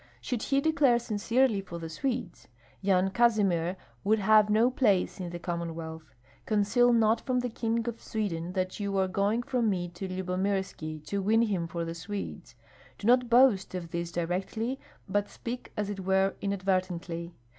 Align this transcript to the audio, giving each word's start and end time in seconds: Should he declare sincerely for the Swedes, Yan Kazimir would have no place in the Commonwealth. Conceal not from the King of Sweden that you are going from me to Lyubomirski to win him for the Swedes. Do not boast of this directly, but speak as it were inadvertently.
Should 0.19 0.41
he 0.41 0.59
declare 0.61 0.97
sincerely 0.97 1.61
for 1.61 1.77
the 1.77 1.87
Swedes, 1.87 2.47
Yan 2.81 3.11
Kazimir 3.11 3.77
would 4.03 4.17
have 4.17 4.49
no 4.49 4.71
place 4.71 5.19
in 5.19 5.29
the 5.29 5.37
Commonwealth. 5.37 6.15
Conceal 6.47 6.91
not 6.91 7.21
from 7.21 7.41
the 7.41 7.51
King 7.51 7.87
of 7.87 8.01
Sweden 8.01 8.53
that 8.53 8.79
you 8.79 8.97
are 8.97 9.07
going 9.07 9.43
from 9.43 9.69
me 9.69 9.89
to 9.89 10.07
Lyubomirski 10.07 11.05
to 11.05 11.21
win 11.21 11.43
him 11.43 11.67
for 11.67 11.85
the 11.85 11.93
Swedes. 11.93 12.55
Do 12.97 13.05
not 13.05 13.29
boast 13.29 13.75
of 13.75 13.91
this 13.91 14.11
directly, 14.11 14.79
but 15.07 15.29
speak 15.29 15.71
as 15.77 15.87
it 15.87 15.99
were 15.99 16.33
inadvertently. 16.41 17.35